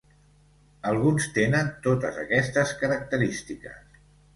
[0.93, 4.07] Alguns tenen totes aquestes característiques.